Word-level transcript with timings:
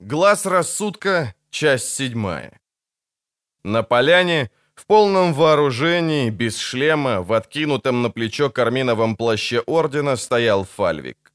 Глаз 0.00 0.46
рассудка, 0.46 1.34
часть 1.50 1.94
седьмая. 1.94 2.58
На 3.62 3.82
поляне, 3.82 4.50
в 4.74 4.86
полном 4.86 5.34
вооружении, 5.34 6.30
без 6.30 6.56
шлема, 6.56 7.20
в 7.20 7.34
откинутом 7.34 8.00
на 8.00 8.08
плечо 8.08 8.48
карминовом 8.48 9.14
плаще 9.14 9.60
ордена 9.60 10.16
стоял 10.16 10.64
Фальвик. 10.64 11.32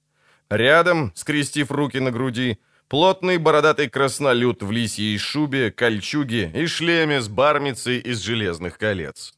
Рядом, 0.49 1.11
скрестив 1.13 1.69
руки 1.69 1.99
на 1.99 2.09
груди, 2.09 2.57
плотный 2.87 3.37
бородатый 3.37 3.87
краснолюд 3.87 4.63
в 4.63 4.71
лисьей 4.71 5.19
шубе, 5.19 5.69
кольчуге 5.69 6.49
и 6.51 6.65
шлеме 6.65 7.21
с 7.21 7.27
бармицей 7.27 7.99
из 7.99 8.19
железных 8.21 8.79
колец. 8.79 9.35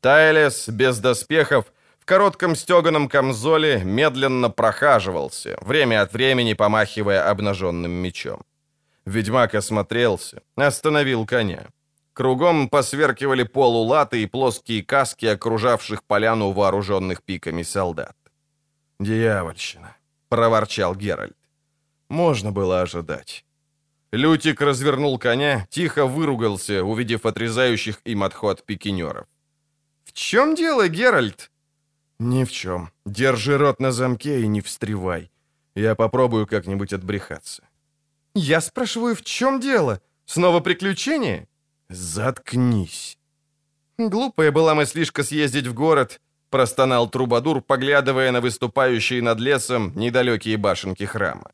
Тайлес, 0.00 0.68
без 0.68 1.00
доспехов, 1.00 1.64
в 1.98 2.04
коротком 2.04 2.54
стеганом 2.54 3.08
камзоле 3.08 3.82
медленно 3.82 4.50
прохаживался, 4.50 5.58
время 5.62 6.00
от 6.02 6.12
времени 6.12 6.54
помахивая 6.54 7.28
обнаженным 7.28 7.90
мечом. 7.90 8.44
Ведьмак 9.04 9.54
осмотрелся, 9.54 10.42
остановил 10.56 11.26
коня. 11.26 11.66
Кругом 12.12 12.68
посверкивали 12.68 13.42
полулаты 13.42 14.22
и 14.22 14.26
плоские 14.26 14.82
каски 14.82 15.26
окружавших 15.26 16.04
поляну 16.04 16.52
вооруженных 16.52 17.22
пиками 17.22 17.62
солдат. 17.62 18.16
«Дьявольщина!»— 19.00 19.96
проворчал 20.28 20.94
Геральт. 20.94 21.36
«Можно 22.08 22.52
было 22.52 22.82
ожидать». 22.82 23.44
Лютик 24.12 24.60
развернул 24.60 25.18
коня, 25.18 25.66
тихо 25.70 26.04
выругался, 26.06 26.84
увидев 26.84 27.24
отрезающих 27.24 28.00
им 28.04 28.22
отход 28.22 28.62
пикинеров. 28.66 29.26
«В 30.04 30.12
чем 30.12 30.54
дело, 30.54 30.88
Геральт?» 30.88 31.50
«Ни 32.18 32.44
в 32.44 32.52
чем. 32.52 32.90
Держи 33.06 33.56
рот 33.56 33.80
на 33.80 33.90
замке 33.90 34.42
и 34.42 34.46
не 34.46 34.60
встревай. 34.60 35.30
Я 35.74 35.94
попробую 35.94 36.46
как-нибудь 36.46 36.92
отбрехаться». 36.92 37.62
«Я 38.34 38.60
спрашиваю, 38.60 39.14
в 39.14 39.22
чем 39.22 39.60
дело? 39.60 40.00
Снова 40.26 40.60
приключение?» 40.60 41.48
«Заткнись». 41.88 43.18
«Глупая 43.98 44.50
была 44.50 44.74
мыслишка 44.74 45.22
съездить 45.22 45.66
в 45.66 45.74
город»,— 45.74 46.20
простонал 46.50 47.10
Трубадур, 47.10 47.60
поглядывая 47.60 48.32
на 48.32 48.40
выступающие 48.40 49.22
над 49.22 49.40
лесом 49.40 49.92
недалекие 49.94 50.56
башенки 50.56 51.04
храма. 51.04 51.50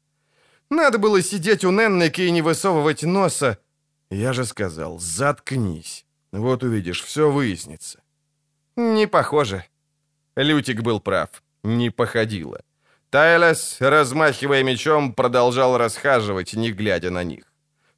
«Надо 0.71 0.99
было 0.99 1.23
сидеть 1.23 1.65
у 1.65 1.71
Неннеки 1.71 2.23
и 2.23 2.31
не 2.31 2.43
высовывать 2.43 3.03
носа». 3.03 3.59
«Я 4.11 4.33
же 4.33 4.45
сказал, 4.45 4.99
заткнись. 4.99 6.07
Вот 6.33 6.63
увидишь, 6.63 7.03
все 7.03 7.31
выяснится». 7.31 8.01
«Не 8.77 9.07
похоже», 9.07 9.65
Лютик 10.43 10.83
был 10.83 11.01
прав. 11.01 11.29
Не 11.65 11.91
походило. 11.91 12.61
Тайлес, 13.11 13.77
размахивая 13.81 14.63
мечом, 14.63 15.15
продолжал 15.15 15.79
расхаживать, 15.79 16.55
не 16.55 16.73
глядя 16.73 17.11
на 17.11 17.25
них. 17.25 17.45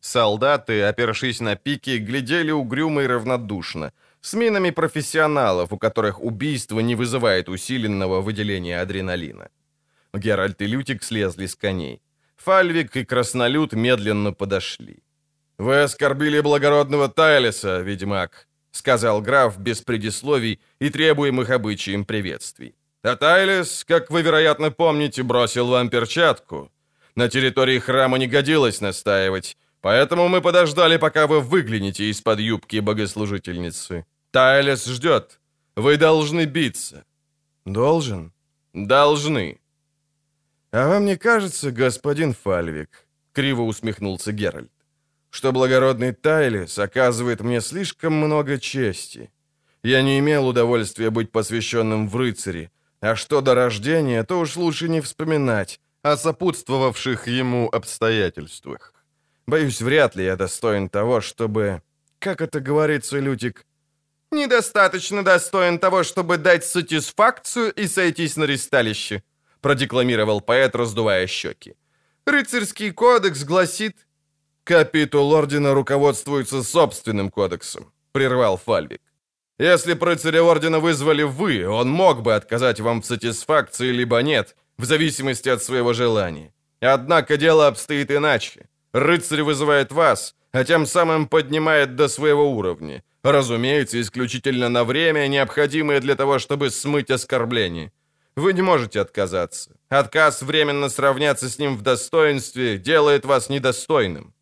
Солдаты, 0.00 0.82
опершись 0.82 1.40
на 1.40 1.56
пики, 1.56 1.98
глядели 1.98 2.52
угрюмо 2.52 3.02
и 3.02 3.06
равнодушно, 3.06 3.92
с 4.20 4.34
минами 4.34 4.70
профессионалов, 4.70 5.72
у 5.72 5.78
которых 5.78 6.22
убийство 6.22 6.80
не 6.80 6.94
вызывает 6.94 7.48
усиленного 7.48 8.20
выделения 8.20 8.80
адреналина. 8.80 9.48
Геральт 10.14 10.62
и 10.62 10.66
Лютик 10.66 11.02
слезли 11.02 11.46
с 11.46 11.56
коней. 11.56 12.00
Фальвик 12.36 12.96
и 12.96 13.04
Краснолюд 13.04 13.72
медленно 13.72 14.32
подошли. 14.32 15.02
«Вы 15.58 15.82
оскорбили 15.82 16.40
благородного 16.40 17.08
Тайлеса, 17.08 17.80
ведьмак»,— 17.80 18.48
сказал 18.70 19.20
граф 19.22 19.58
без 19.58 19.82
предисловий 19.82 20.60
и 20.80 20.88
требуемых 20.88 21.50
обычаем 21.50 22.04
приветствий. 22.04 22.74
«А 23.02 23.16
Тайлес, 23.16 23.84
как 23.84 24.10
вы, 24.10 24.22
вероятно, 24.22 24.70
помните, 24.70 25.22
бросил 25.22 25.68
вам 25.68 25.88
перчатку. 25.88 26.70
На 27.14 27.28
территории 27.28 27.78
храма 27.78 28.18
не 28.18 28.26
годилось 28.26 28.80
настаивать, 28.80 29.56
поэтому 29.80 30.28
мы 30.28 30.40
подождали, 30.40 30.98
пока 30.98 31.26
вы 31.26 31.40
выглянете 31.40 32.04
из-под 32.10 32.40
юбки 32.40 32.80
богослужительницы. 32.80 34.04
Тайлес 34.30 34.86
ждет. 34.86 35.40
Вы 35.76 35.96
должны 35.96 36.46
биться». 36.46 37.04
«Должен?» 37.64 38.32
«Должны». 38.72 39.60
«А 40.72 40.88
вам 40.88 41.04
не 41.04 41.16
кажется, 41.16 41.70
господин 41.70 42.34
Фальвик?»— 42.34 43.06
криво 43.32 43.62
усмехнулся 43.62 44.32
Геральт 44.32 44.70
что 45.30 45.52
благородный 45.52 46.12
Тайлис 46.12 46.78
оказывает 46.78 47.40
мне 47.40 47.60
слишком 47.60 48.12
много 48.12 48.58
чести. 48.58 49.30
Я 49.82 50.02
не 50.02 50.18
имел 50.18 50.48
удовольствия 50.48 51.10
быть 51.10 51.30
посвященным 51.30 52.08
в 52.08 52.16
рыцари, 52.16 52.70
а 53.00 53.16
что 53.16 53.40
до 53.40 53.54
рождения, 53.54 54.24
то 54.24 54.40
уж 54.40 54.56
лучше 54.56 54.88
не 54.88 55.00
вспоминать 55.00 55.80
о 56.02 56.16
сопутствовавших 56.16 57.28
ему 57.28 57.68
обстоятельствах. 57.68 58.94
Боюсь, 59.46 59.80
вряд 59.80 60.16
ли 60.16 60.24
я 60.24 60.36
достоин 60.36 60.88
того, 60.88 61.20
чтобы... 61.20 61.82
Как 62.18 62.40
это 62.40 62.60
говорится, 62.60 63.18
Лютик? 63.18 63.66
«Недостаточно 64.30 65.24
достоин 65.24 65.78
того, 65.78 66.04
чтобы 66.04 66.38
дать 66.38 66.64
сатисфакцию 66.64 67.72
и 67.72 67.88
сойтись 67.88 68.36
на 68.36 68.44
ристалище», 68.44 69.22
продекламировал 69.60 70.40
поэт, 70.40 70.76
раздувая 70.76 71.26
щеки. 71.26 71.74
«Рыцарский 72.26 72.92
кодекс 72.92 73.42
гласит, 73.42 74.06
«Капитул 74.64 75.34
Ордена 75.34 75.74
руководствуется 75.74 76.62
собственным 76.62 77.30
кодексом»,— 77.30 77.92
прервал 78.12 78.56
Фальвик. 78.56 79.00
«Если 79.60 79.92
рыцаря 79.92 80.42
Ордена 80.42 80.78
вызвали 80.80 81.22
вы, 81.22 81.68
он 81.68 81.90
мог 81.90 82.22
бы 82.22 82.34
отказать 82.34 82.80
вам 82.80 83.00
в 83.02 83.04
сатисфакции, 83.04 83.92
либо 83.92 84.22
нет, 84.22 84.56
в 84.78 84.86
зависимости 84.86 85.50
от 85.50 85.62
своего 85.62 85.92
желания. 85.92 86.54
Однако 86.80 87.36
дело 87.36 87.66
обстоит 87.66 88.10
иначе. 88.10 88.68
Рыцарь 88.94 89.42
вызывает 89.42 89.92
вас, 89.92 90.34
а 90.52 90.64
тем 90.64 90.86
самым 90.86 91.26
поднимает 91.26 91.94
до 91.94 92.08
своего 92.08 92.50
уровня. 92.50 93.02
Разумеется, 93.22 94.00
исключительно 94.00 94.70
на 94.70 94.84
время, 94.84 95.28
необходимое 95.28 96.00
для 96.00 96.14
того, 96.14 96.38
чтобы 96.38 96.70
смыть 96.70 97.10
оскорбление. 97.10 97.92
Вы 98.36 98.54
не 98.54 98.62
можете 98.62 99.00
отказаться. 99.00 99.70
Отказ 99.90 100.40
временно 100.40 100.88
сравняться 100.88 101.50
с 101.50 101.58
ним 101.58 101.76
в 101.76 101.82
достоинстве 101.82 102.78
делает 102.78 103.26
вас 103.26 103.50
недостойным. 103.50 104.32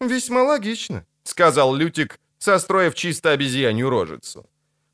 «Весьма 0.00 0.42
логично»,— 0.42 1.04
сказал 1.22 1.76
Лютик, 1.76 2.18
состроив 2.42 2.94
чисто 2.94 3.30
обезьянью 3.30 3.90
рожицу. 3.90 4.44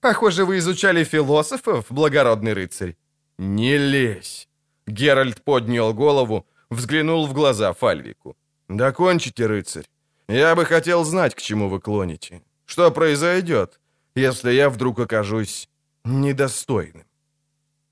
«Похоже, 0.00 0.44
вы 0.44 0.59
изучали 0.59 1.04
философов, 1.04 1.84
благородный 1.91 2.53
рыцарь». 2.53 2.94
«Не 3.38 3.78
лезь!» 3.78 4.48
Геральт 4.86 5.42
поднял 5.42 5.94
голову, 5.94 6.44
взглянул 6.70 7.26
в 7.26 7.32
глаза 7.32 7.72
Фальвику. 7.72 8.37
«Докончите, 8.69 9.47
рыцарь. 9.47 9.87
Я 10.28 10.54
бы 10.54 10.66
хотел 10.66 11.04
знать, 11.04 11.34
к 11.34 11.41
чему 11.41 11.69
вы 11.69 11.81
клоните. 11.81 12.42
Что 12.66 12.91
произойдет, 12.91 13.81
если 14.16 14.53
я 14.53 14.69
вдруг 14.69 14.98
окажусь 14.98 15.69
недостойным?» 16.04 17.06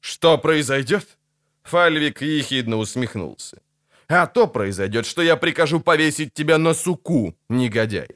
«Что 0.00 0.38
произойдет?» 0.38 1.18
Фальвик 1.62 2.22
ехидно 2.22 2.76
усмехнулся. 2.76 3.56
А 4.08 4.26
то 4.26 4.46
произойдет, 4.46 5.06
что 5.06 5.22
я 5.22 5.36
прикажу 5.36 5.80
повесить 5.80 6.32
тебя 6.32 6.58
на 6.58 6.74
суку, 6.74 7.34
негодяй. 7.48 8.08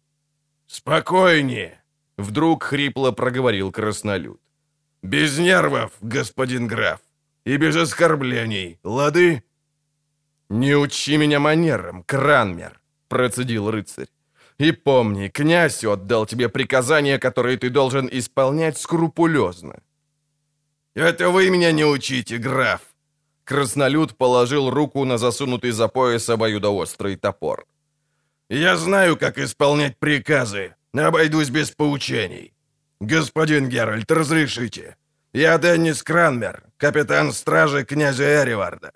Спокойнее, 0.73 1.83
вдруг 2.17 2.63
хрипло 2.63 3.11
проговорил 3.11 3.73
краснолюд. 3.73 4.41
Без 5.03 5.37
нервов, 5.37 5.91
господин 6.01 6.69
граф, 6.69 7.01
и 7.45 7.57
без 7.57 7.75
оскорблений, 7.75 8.79
лады? 8.85 9.43
Не 10.49 10.77
учи 10.77 11.17
меня 11.17 11.41
манерам, 11.41 12.05
Кранмер, 12.05 12.81
процедил 13.09 13.69
рыцарь. 13.69 14.07
И 14.59 14.71
помни, 14.71 15.27
князь 15.27 15.83
отдал 15.85 16.25
тебе 16.25 16.49
приказания, 16.49 17.19
которые 17.19 17.57
ты 17.57 17.69
должен 17.69 18.09
исполнять 18.13 18.79
скрупулезно. 18.79 19.83
Это 20.95 21.31
вы 21.31 21.51
меня 21.51 21.73
не 21.73 21.85
учите, 21.85 22.39
граф, 22.39 22.83
Краснолюд 23.43 24.17
положил 24.17 24.71
руку 24.71 25.05
на 25.05 25.19
засунутый 25.19 25.73
за 25.73 25.89
пояс 25.89 26.29
обоюдоострый 26.29 27.17
топор. 27.17 27.67
«Я 28.51 28.77
знаю, 28.77 29.17
как 29.17 29.39
исполнять 29.39 29.97
приказы. 29.99 30.75
Обойдусь 30.93 31.51
без 31.51 31.71
поучений. 31.71 32.53
Господин 33.01 33.69
Геральт, 33.69 34.11
разрешите. 34.11 34.97
Я 35.33 35.57
Деннис 35.59 36.03
Кранмер, 36.03 36.65
капитан 36.77 37.33
стражи 37.33 37.85
князя 37.85 38.25
Эриварда». 38.25 38.93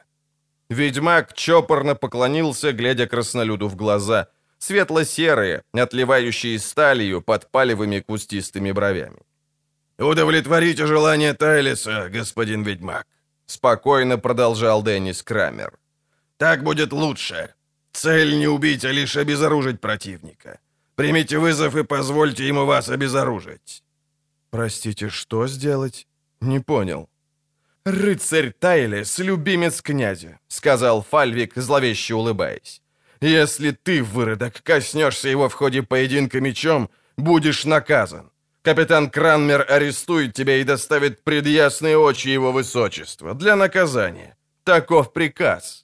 Ведьмак 0.69 1.33
чопорно 1.35 1.95
поклонился, 1.95 2.73
глядя 2.73 3.07
краснолюду 3.07 3.69
в 3.69 3.77
глаза, 3.77 4.27
светло-серые, 4.59 5.63
отливающие 5.73 6.59
сталью 6.59 7.23
под 7.23 7.51
палевыми 7.51 8.01
кустистыми 8.01 8.73
бровями. 8.73 9.23
«Удовлетворите 9.99 10.87
желание 10.87 11.33
Тайлиса, 11.33 12.09
господин 12.11 12.65
ведьмак.— 12.65 13.07
спокойно 13.47 14.19
продолжал 14.19 14.83
Деннис 14.83 15.23
Крамер. 15.23 15.79
«Так 16.39 16.63
будет 16.63 16.93
лучше. 16.93 17.55
Цель 17.95 18.39
не 18.39 18.47
убить, 18.47 18.85
а 18.85 18.93
лишь 18.93 19.17
обезоружить 19.17 19.81
противника. 19.81 20.59
Примите 20.95 21.39
вызов 21.39 21.77
и 21.77 21.85
позвольте 21.85 22.47
ему 22.47 22.67
вас 22.67 22.91
обезоружить». 22.91 23.83
«Простите, 24.51 25.09
что 25.09 25.47
сделать?» 25.47 26.07
«Не 26.41 26.61
понял». 26.61 27.09
«Рыцарь 27.87 28.53
Тайлес, 28.53 29.19
любимец 29.19 29.81
князя»,— 29.81 30.39
сказал 30.49 31.03
Фальвик, 31.03 31.53
зловеще 31.57 32.15
улыбаясь. 32.15 32.83
Если 33.25 33.71
ты, 33.71 34.03
выродок, 34.03 34.63
коснешься 34.63 35.31
его 35.31 35.49
в 35.49 35.55
ходе 35.55 35.83
поединка 35.83 36.41
мечом, 36.41 36.91
будешь 37.17 37.65
наказан. 37.65 38.31
Капитан 38.63 39.11
Кранмер 39.11 39.65
арестует 39.67 40.35
тебя 40.35 40.57
и 40.57 40.65
доставит 40.65 41.25
пред 41.25 41.47
ясные 41.47 41.97
очи 41.97 42.29
его 42.29 42.53
высочества 42.53 43.35
для 43.35 43.57
наказания. 43.57 44.37
Таков 44.65 45.13
приказ». 45.13 45.84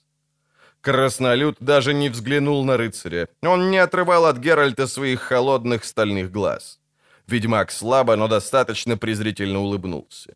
Краснолюд 0.81 1.57
даже 1.59 1.93
не 1.93 2.09
взглянул 2.09 2.65
на 2.65 2.77
рыцаря. 2.77 3.27
Он 3.43 3.69
не 3.69 3.77
отрывал 3.77 4.25
от 4.25 4.37
Геральта 4.37 4.87
своих 4.87 5.21
холодных 5.21 5.83
стальных 5.83 6.31
глаз. 6.31 6.79
Ведьмак 7.27 7.71
слабо, 7.71 8.15
но 8.15 8.27
достаточно 8.27 8.97
презрительно 8.97 9.59
улыбнулся. 9.59 10.33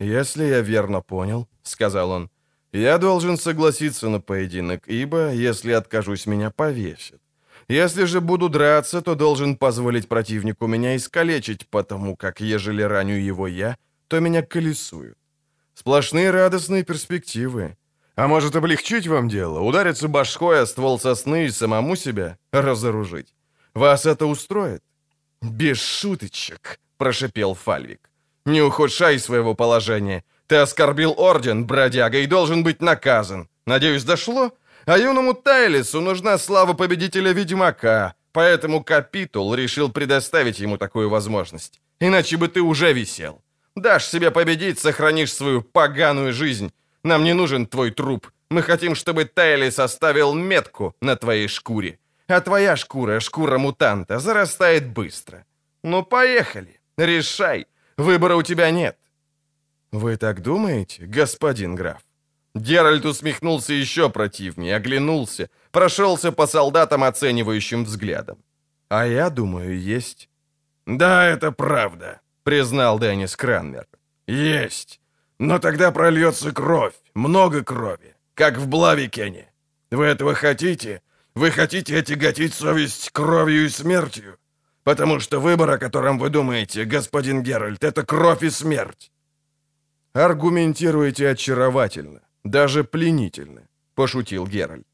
«Если 0.00 0.44
я 0.44 0.60
верно 0.62 1.00
понял»,— 1.00 1.48
сказал 1.62 2.10
он,— 2.10 2.28
«я 2.72 2.98
должен 2.98 3.38
согласиться 3.38 4.08
на 4.08 4.20
поединок, 4.20 4.88
ибо, 4.88 5.32
если 5.32 5.72
откажусь, 5.72 6.26
меня 6.26 6.50
повесят. 6.50 7.20
Если 7.68 8.04
же 8.04 8.20
буду 8.20 8.48
драться, 8.48 9.00
то 9.00 9.14
должен 9.14 9.56
позволить 9.56 10.08
противнику 10.08 10.66
меня 10.66 10.96
искалечить, 10.96 11.66
потому 11.68 12.16
как, 12.16 12.40
ежели 12.40 12.82
раню 12.82 13.16
его 13.16 13.46
я, 13.46 13.76
то 14.08 14.20
меня 14.20 14.42
колесуют. 14.42 15.16
Сплошные 15.74 16.30
радостные 16.30 16.84
перспективы. 16.84 17.76
А 18.16 18.28
может 18.28 18.56
облегчить 18.56 19.06
вам 19.06 19.28
дело, 19.28 19.60
удариться 19.60 20.08
башкой 20.08 20.60
о 20.62 20.66
ствол 20.66 21.00
сосны 21.00 21.46
и 21.46 21.50
самому 21.50 21.96
себя 21.96 22.38
разоружить? 22.52 23.34
Вас 23.74 24.06
это 24.06 24.26
устроит?» 24.26 24.82
«Без 25.42 25.78
шуточек»,— 25.78 26.78
прошипел 26.96 27.54
Фальвик. 27.54 28.10
«Не 28.46 28.62
ухудшай 28.62 29.18
своего 29.18 29.54
положения. 29.54 30.22
Ты 30.46 30.56
оскорбил 30.56 31.14
орден, 31.16 31.66
бродяга, 31.66 32.18
и 32.18 32.26
должен 32.26 32.62
быть 32.62 32.82
наказан. 32.82 33.48
Надеюсь, 33.66 34.04
дошло?» 34.04 34.52
А 34.86 34.98
юному 34.98 35.32
Тайлису 35.34 36.00
нужна 36.00 36.36
слава 36.38 36.74
победителя-ведьмака, 36.74 38.14
поэтому 38.32 38.84
Капитул 38.84 39.54
решил 39.54 39.90
предоставить 39.90 40.58
ему 40.58 40.76
такую 40.76 41.08
возможность. 41.08 41.80
Иначе 42.00 42.36
бы 42.36 42.48
ты 42.48 42.60
уже 42.60 42.92
висел. 42.92 43.40
Дашь 43.74 44.06
себе 44.06 44.30
победить, 44.30 44.78
сохранишь 44.78 45.32
свою 45.32 45.62
поганую 45.62 46.34
жизнь. 46.34 46.70
Нам 47.04 47.24
не 47.24 47.34
нужен 47.34 47.66
твой 47.66 47.90
труп. 47.90 48.30
Мы 48.50 48.62
хотим, 48.62 48.94
чтобы 48.94 49.24
Тайлис 49.24 49.78
оставил 49.78 50.34
метку 50.34 50.94
на 51.02 51.16
твоей 51.16 51.48
шкуре. 51.48 51.98
А 52.26 52.40
твоя 52.40 52.76
шкура, 52.76 53.20
шкура 53.20 53.58
мутанта, 53.58 54.18
зарастает 54.18 54.86
быстро. 54.86 55.44
Ну, 55.82 56.02
поехали. 56.02 56.80
Решай. 56.98 57.66
Выбора 57.96 58.36
у 58.36 58.42
тебя 58.42 58.70
нет. 58.70 58.96
Вы 59.92 60.16
так 60.16 60.40
думаете, 60.40 61.06
господин 61.06 61.76
граф? 61.76 62.00
Геральт 62.54 63.04
усмехнулся 63.04 63.72
еще 63.72 64.08
противнее, 64.08 64.76
оглянулся, 64.76 65.48
прошелся 65.70 66.32
по 66.32 66.46
солдатам 66.46 67.02
оценивающим 67.02 67.84
взглядом. 67.84 68.38
«А 68.88 69.06
я 69.06 69.30
думаю, 69.30 69.80
есть». 69.80 70.28
«Да, 70.86 71.24
это 71.24 71.50
правда»,— 71.52 72.20
признал 72.44 73.00
Деннис 73.00 73.36
Кранмер. 73.36 73.86
«Есть. 74.28 75.00
Но 75.38 75.58
тогда 75.58 75.90
прольется 75.90 76.52
кровь, 76.52 76.94
много 77.14 77.64
крови, 77.64 78.16
как 78.34 78.58
в 78.58 78.68
Блавикене. 78.68 79.52
Вы 79.90 80.04
этого 80.06 80.34
хотите? 80.34 81.02
Вы 81.34 81.50
хотите 81.50 81.98
отяготить 81.98 82.54
совесть 82.54 83.10
кровью 83.10 83.64
и 83.64 83.68
смертью? 83.68 84.38
Потому 84.84 85.20
что 85.20 85.40
выбор, 85.40 85.70
о 85.70 85.78
котором 85.78 86.18
вы 86.18 86.28
думаете, 86.30 86.84
господин 86.84 87.42
Геральт, 87.42 87.82
это 87.84 88.04
кровь 88.04 88.42
и 88.42 88.50
смерть». 88.50 89.10
«Аргументируете 90.12 91.30
очаровательно», 91.30 92.20
даже 92.44 92.84
пленительно»,— 92.84 93.66
пошутил 93.94 94.46
Геральт. 94.46 94.86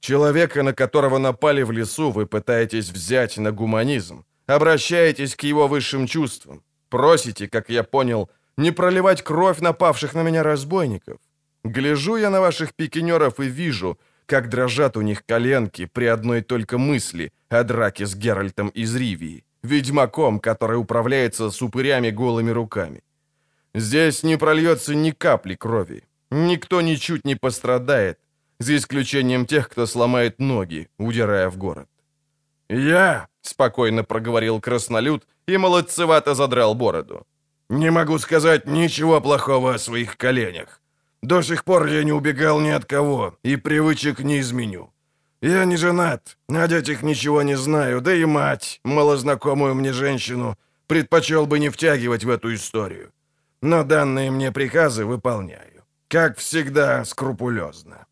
«Человека, 0.00 0.62
на 0.62 0.72
которого 0.72 1.18
напали 1.18 1.62
в 1.62 1.70
лесу, 1.70 2.10
вы 2.10 2.26
пытаетесь 2.26 2.90
взять 2.90 3.36
на 3.38 3.52
гуманизм, 3.52 4.24
обращаетесь 4.46 5.36
к 5.36 5.42
его 5.42 5.68
высшим 5.68 6.06
чувствам, 6.06 6.62
просите, 6.88 7.48
как 7.48 7.68
я 7.68 7.82
понял, 7.82 8.30
не 8.58 8.72
проливать 8.72 9.22
кровь 9.22 9.60
напавших 9.60 10.14
на 10.14 10.22
меня 10.22 10.42
разбойников. 10.42 11.16
Гляжу 11.64 12.16
я 12.16 12.30
на 12.30 12.40
ваших 12.40 12.74
пикинеров 12.74 13.40
и 13.40 13.48
вижу, 13.48 13.96
как 14.26 14.48
дрожат 14.48 14.96
у 14.96 15.00
них 15.00 15.24
коленки 15.24 15.86
при 15.86 16.04
одной 16.04 16.42
только 16.42 16.76
мысли 16.76 17.32
о 17.48 17.62
драке 17.62 18.04
с 18.04 18.14
Геральтом 18.14 18.68
из 18.68 18.96
Ривии, 18.96 19.44
ведьмаком, 19.62 20.40
который 20.40 20.76
управляется 20.76 21.50
с 21.50 21.62
упырями 21.62 22.10
голыми 22.10 22.50
руками. 22.50 23.02
Здесь 23.74 24.22
не 24.22 24.36
прольется 24.36 24.94
ни 24.94 25.12
капли 25.12 25.54
крови, 25.54 26.02
Никто 26.30 26.82
ничуть 26.82 27.24
не 27.24 27.36
пострадает, 27.36 28.18
за 28.60 28.76
исключением 28.76 29.46
тех, 29.46 29.68
кто 29.68 29.86
сломает 29.86 30.38
ноги, 30.38 30.88
удирая 30.98 31.48
в 31.48 31.56
город. 31.56 31.88
«Я»,— 32.68 33.28
спокойно 33.40 34.04
проговорил 34.04 34.60
краснолюд 34.60 35.26
и 35.46 35.56
молодцевато 35.56 36.34
задрал 36.34 36.74
бороду, 36.74 37.26
«не 37.68 37.90
могу 37.90 38.18
сказать 38.18 38.66
ничего 38.66 39.20
плохого 39.20 39.74
о 39.74 39.78
своих 39.78 40.16
коленях. 40.16 40.80
До 41.22 41.42
сих 41.42 41.64
пор 41.64 41.86
я 41.86 42.04
не 42.04 42.12
убегал 42.12 42.60
ни 42.60 42.70
от 42.70 42.84
кого 42.84 43.36
и 43.42 43.56
привычек 43.56 44.20
не 44.20 44.40
изменю. 44.40 44.92
Я 45.40 45.64
не 45.64 45.76
женат, 45.76 46.38
о 46.48 46.68
детях 46.68 47.02
ничего 47.02 47.42
не 47.42 47.56
знаю, 47.56 48.00
да 48.00 48.14
и 48.14 48.24
мать, 48.24 48.80
малознакомую 48.84 49.74
мне 49.74 49.92
женщину, 49.92 50.56
предпочел 50.86 51.46
бы 51.46 51.58
не 51.58 51.70
втягивать 51.70 52.24
в 52.24 52.30
эту 52.30 52.54
историю. 52.54 53.12
Но 53.62 53.84
данные 53.84 54.30
мне 54.30 54.52
приказы 54.52 55.04
выполняю 55.04 55.78
как 56.08 56.38
всегда, 56.38 57.04
скрупулезно. 57.04 58.06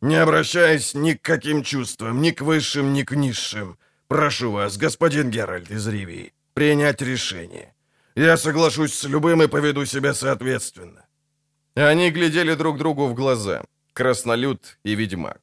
Не 0.00 0.16
обращаясь 0.16 0.94
ни 0.94 1.12
к 1.12 1.22
каким 1.22 1.62
чувствам, 1.62 2.22
ни 2.22 2.30
к 2.30 2.40
высшим, 2.40 2.92
ни 2.92 3.02
к 3.02 3.12
низшим, 3.12 3.78
прошу 4.08 4.52
вас, 4.52 4.76
господин 4.76 5.30
Геральт 5.30 5.70
из 5.70 5.86
Ривии, 5.86 6.32
принять 6.54 7.02
решение. 7.02 7.74
Я 8.18 8.36
соглашусь 8.36 8.94
с 8.94 9.04
любым 9.04 9.42
и 9.42 9.46
поведу 9.46 9.86
себя 9.86 10.12
соответственно». 10.14 11.06
Они 11.76 12.10
глядели 12.10 12.54
друг 12.54 12.76
другу 12.76 13.06
в 13.06 13.14
глаза, 13.14 13.62
краснолюд 13.92 14.78
и 14.82 14.96
ведьмак. 14.96 15.40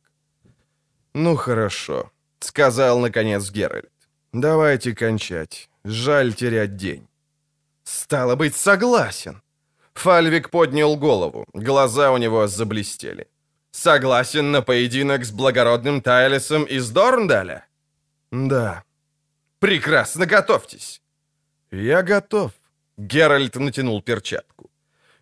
«Ну 1.14 1.38
хорошо»,— 1.38 2.12
сказал 2.40 3.00
наконец 3.00 3.50
Геральт. 3.52 3.92
«Давайте 4.34 4.94
кончать. 4.94 5.70
Жаль 5.86 6.34
терять 6.34 6.76
день». 6.76 7.08
«Стало 7.84 8.36
быть, 8.36 8.56
согласен», 8.56 9.42
Фальвик 9.94 10.50
поднял 10.50 10.98
голову, 10.98 11.46
глаза 11.54 12.12
у 12.12 12.18
него 12.18 12.48
заблестели. 12.48 13.28
«Согласен 13.72 14.52
на 14.52 14.62
поединок 14.62 15.24
с 15.24 15.32
благородным 15.32 16.02
Тайлисом 16.02 16.66
из 16.66 16.90
Дорндаля?» 16.92 17.66
«Да». 18.32 18.84
«Прекрасно, 19.60 20.26
готовьтесь». 20.26 21.02
«Я 21.72 22.04
готов». 22.04 22.52
Геральт 22.98 23.56
натянул 23.56 24.02
перчатку. 24.02 24.70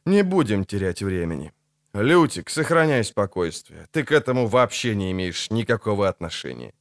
«Не 0.06 0.24
будем 0.24 0.66
терять 0.66 1.02
времени. 1.02 1.52
Лютик, 1.94 2.50
сохраняй 2.50 3.04
спокойствие. 3.04 3.88
Ты 3.92 4.04
к 4.04 4.12
этому 4.12 4.48
вообще 4.48 4.96
не 4.96 5.12
имеешь 5.12 5.52
никакого 5.52 6.08
отношения. 6.08 6.74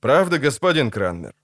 Правда, 0.00 0.38
господин 0.38 0.90
Кранмер?» 0.90 1.34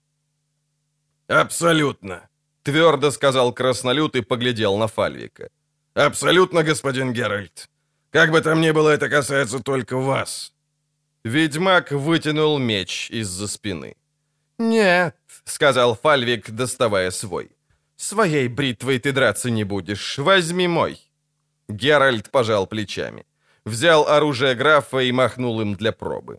«Абсолютно»,— 1.28 2.28
твердо 2.62 3.10
сказал 3.10 3.52
Краснолют 3.52 4.16
и 4.16 4.22
поглядел 4.22 4.78
на 4.78 4.86
Фальвика. 4.86 5.48
«Абсолютно, 5.94 6.62
господин 6.62 7.12
Геральт. 7.12 7.68
Как 8.10 8.30
бы 8.30 8.40
там 8.40 8.60
ни 8.60 8.72
было, 8.72 8.90
это 8.90 9.08
касается 9.08 9.60
только 9.60 9.96
вас». 9.96 10.52
Ведьмак 11.24 11.90
вытянул 11.90 12.58
меч 12.58 13.10
из-за 13.10 13.46
спины. 13.48 13.96
«Нет»,— 14.58 15.16
сказал 15.44 15.94
Фальвик, 15.94 16.50
доставая 16.50 17.10
свой. 17.10 17.55
«Своей 17.96 18.48
бритвой 18.48 18.98
ты 18.98 19.12
драться 19.12 19.50
не 19.50 19.64
будешь. 19.64 20.18
Возьми 20.18 20.68
мой». 20.68 21.00
Геральт 21.68 22.30
пожал 22.30 22.66
плечами. 22.66 23.24
Взял 23.64 24.06
оружие 24.06 24.54
графа 24.54 24.98
и 24.98 25.12
махнул 25.12 25.60
им 25.60 25.74
для 25.74 25.92
пробы. 25.92 26.38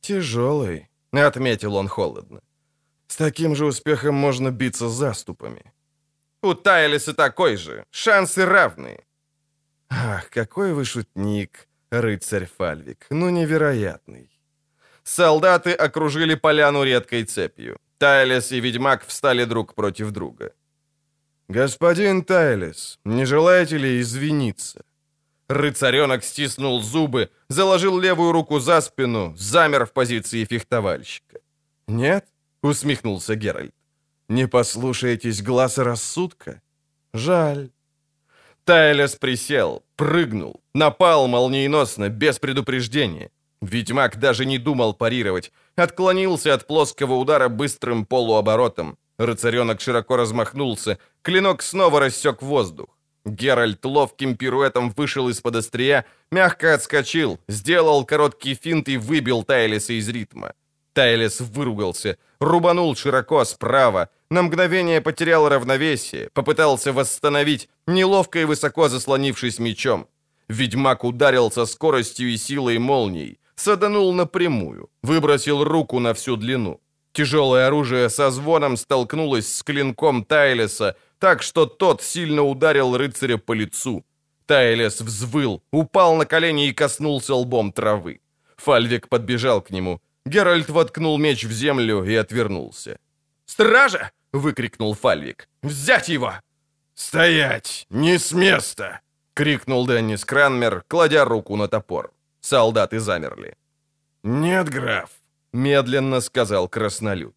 «Тяжелый»,— 0.00 0.88
отметил 1.12 1.76
он 1.76 1.88
холодно. 1.88 2.40
«С 3.06 3.16
таким 3.16 3.54
же 3.54 3.66
успехом 3.66 4.14
можно 4.14 4.50
биться 4.50 4.88
заступами». 4.88 5.72
У 6.42 6.54
Тайлиса 6.54 7.14
такой 7.14 7.56
же. 7.56 7.84
Шансы 7.90 8.46
равные. 8.46 9.04
Ах, 9.90 10.30
какой 10.30 10.72
вы 10.72 10.84
шутник, 10.84 11.68
рыцарь 11.90 12.46
Фальвик. 12.46 13.06
Ну, 13.10 13.30
невероятный. 13.30 14.30
Солдаты 15.02 15.72
окружили 15.72 16.36
поляну 16.36 16.84
редкой 16.84 17.24
цепью. 17.24 17.76
Тайлис 17.98 18.52
и 18.52 18.60
ведьмак 18.60 19.04
встали 19.04 19.44
друг 19.44 19.74
против 19.74 20.10
друга. 20.12 20.52
«Господин 21.48 22.22
Тайлис, 22.22 22.98
не 23.04 23.26
желаете 23.26 23.78
ли 23.78 24.00
извиниться?» 24.00 24.84
Рыцаренок 25.48 26.24
стиснул 26.24 26.82
зубы, 26.82 27.30
заложил 27.48 27.98
левую 27.98 28.32
руку 28.32 28.58
за 28.60 28.80
спину, 28.82 29.34
замер 29.36 29.86
в 29.86 29.92
позиции 29.92 30.44
фехтовальщика. 30.44 31.40
«Нет?»— 31.86 32.26
усмехнулся 32.62 33.34
Геральт. 33.34 33.72
Не 34.28 34.46
послушаетесь 34.46 35.42
глаз 35.42 35.78
рассудка? 35.78 36.60
Жаль. 37.14 37.70
Тайлес 38.64 39.16
присел, 39.16 39.82
прыгнул, 39.96 40.60
напал 40.74 41.28
молниеносно, 41.28 42.10
без 42.10 42.38
предупреждения. 42.38 43.30
Ведьмак 43.62 44.18
даже 44.18 44.44
не 44.44 44.58
думал 44.58 44.92
парировать, 44.92 45.50
отклонился 45.76 46.52
от 46.52 46.66
плоского 46.66 47.14
удара 47.14 47.48
быстрым 47.48 48.04
полуоборотом. 48.04 48.98
Рыцаренок 49.18 49.80
широко 49.80 50.16
размахнулся, 50.16 50.98
клинок 51.22 51.62
снова 51.62 52.00
рассек 52.00 52.42
воздух. 52.42 52.98
Геральт 53.24 53.84
ловким 53.84 54.36
пируэтом 54.36 54.90
вышел 54.96 55.28
из-под 55.28 55.56
острия, 55.56 56.04
мягко 56.30 56.74
отскочил, 56.74 57.38
сделал 57.48 58.04
короткий 58.04 58.54
финт 58.54 58.88
и 58.88 58.96
выбил 58.96 59.42
Тайлиса 59.42 59.92
из 59.92 60.08
ритма. 60.08 60.52
Тайлис 60.92 61.40
выругался, 61.40 62.16
рубанул 62.40 62.96
широко 62.96 63.44
справа, 63.44 64.08
на 64.30 64.42
мгновение 64.42 65.00
потерял 65.00 65.48
равновесие, 65.48 66.30
попытался 66.32 66.92
восстановить, 66.92 67.68
неловко 67.86 68.38
и 68.40 68.44
высоко 68.44 68.88
заслонившись 68.88 69.58
мечом. 69.58 70.06
Ведьмак 70.48 71.04
ударил 71.04 71.50
со 71.50 71.66
скоростью 71.66 72.28
и 72.30 72.36
силой 72.36 72.78
молний, 72.78 73.38
саданул 73.54 74.12
напрямую, 74.14 74.90
выбросил 75.02 75.64
руку 75.64 75.98
на 75.98 76.14
всю 76.14 76.36
длину. 76.36 76.80
Тяжелое 77.12 77.66
оружие 77.66 78.10
со 78.10 78.30
звоном 78.30 78.76
столкнулось 78.76 79.52
с 79.52 79.62
клинком 79.62 80.24
Тайлеса, 80.24 80.96
так 81.18 81.42
что 81.42 81.66
тот 81.66 82.02
сильно 82.02 82.42
ударил 82.42 82.96
рыцаря 82.96 83.38
по 83.38 83.52
лицу. 83.54 84.04
Тайлес 84.46 85.00
взвыл, 85.00 85.62
упал 85.72 86.16
на 86.16 86.24
колени 86.24 86.68
и 86.68 86.72
коснулся 86.72 87.34
лбом 87.34 87.72
травы. 87.72 88.20
Фальвик 88.56 89.08
подбежал 89.08 89.60
к 89.60 89.70
нему. 89.70 90.00
Геральт 90.26 90.70
воткнул 90.70 91.18
меч 91.18 91.44
в 91.44 91.52
землю 91.52 92.04
и 92.04 92.14
отвернулся. 92.14 92.98
«Стража!»— 93.46 94.10
выкрикнул 94.32 94.94
Фальвик. 94.94 95.48
«Взять 95.62 96.08
его!» 96.08 96.32
«Стоять! 96.94 97.86
Не 97.90 98.18
с 98.18 98.32
места!»— 98.32 99.00
крикнул 99.34 99.86
Деннис 99.86 100.24
Кранмер, 100.24 100.82
кладя 100.88 101.24
руку 101.24 101.56
на 101.56 101.68
топор. 101.68 102.12
Солдаты 102.40 103.00
замерли. 103.00 103.54
«Нет, 104.22 104.68
граф»,— 104.68 105.10
медленно 105.52 106.20
сказал 106.20 106.68
краснолюд. 106.68 107.34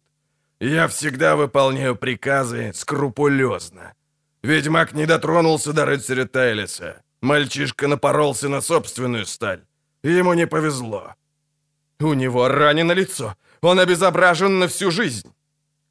«Я 0.60 0.86
всегда 0.88 1.36
выполняю 1.36 1.96
приказы 1.96 2.72
скрупулезно. 2.74 3.92
Ведьмак 4.42 4.92
не 4.92 5.06
дотронулся 5.06 5.72
до 5.72 5.84
рыцаря 5.84 6.24
Тайлиса. 6.24 7.02
Мальчишка 7.20 7.88
напоролся 7.88 8.48
на 8.48 8.60
собственную 8.60 9.26
сталь. 9.26 9.64
Ему 10.02 10.34
не 10.34 10.46
повезло». 10.46 11.14
«У 12.00 12.14
него 12.14 12.48
ранено 12.48 12.92
лицо. 12.92 13.36
Он 13.60 13.78
обезображен 13.78 14.58
на 14.58 14.66
всю 14.66 14.90
жизнь». 14.90 15.32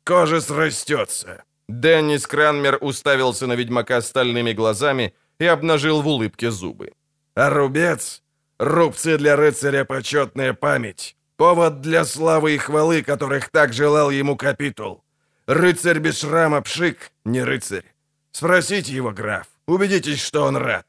«Кожа 0.04 0.42
срастется». 0.42 1.44
Деннис 1.70 2.28
Кранмер 2.28 2.78
уставился 2.82 3.48
на 3.48 3.54
ведьмака 3.56 4.02
стальными 4.02 4.54
глазами 4.54 5.14
и 5.40 5.46
обнажил 5.46 6.02
в 6.02 6.08
улыбке 6.08 6.52
зубы. 6.52 6.92
«А 7.34 7.50
рубец 7.50 8.22
Рубцы 8.62 9.18
для 9.18 9.36
рыцаря— 9.36 9.86
почетная 9.86 10.54
память. 10.54 11.16
Повод 11.38 11.82
для 11.82 12.06
славы 12.06 12.56
и 12.56 12.58
хвалы, 12.58 13.04
которых 13.04 13.50
так 13.50 13.74
желал 13.74 14.12
ему 14.12 14.36
капитул. 14.36 15.04
Рыцарь 15.48 16.00
без 16.00 16.20
шрама 16.20 16.62
пшик, 16.62 17.12
не 17.26 17.44
рыцарь. 17.44 17.86
Спросите 18.32 18.94
его, 18.94 19.12
граф. 19.12 19.48
Убедитесь, 19.66 20.22
что 20.22 20.44
он 20.44 20.58
рад. 20.58 20.86